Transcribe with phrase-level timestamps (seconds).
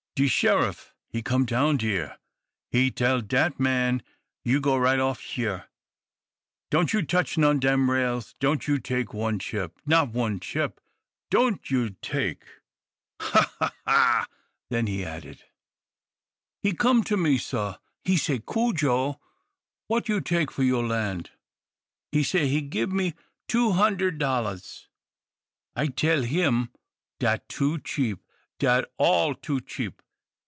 [0.13, 2.17] "De sheriff, he come down dere.
[2.69, 4.03] He tell dat man,
[4.43, 5.67] 'You go right off he'yr.
[6.69, 8.35] Don't you touch none dem rails.
[8.39, 10.79] Don't you take one chip, not one chip.
[11.31, 12.43] Don't you take'
[13.21, 14.25] Haw, haw, haw!"
[14.69, 15.43] Then he added,
[16.61, 19.19] "He come to me, sah: he say, 'Cudjo,
[19.87, 21.31] what you take for your land?'
[22.11, 23.15] He say he gib me
[23.47, 24.87] two hunder dollars.
[25.75, 26.69] I tell him,
[27.17, 28.19] 'Dat too cheap;
[28.59, 29.99] dat all too cheap.'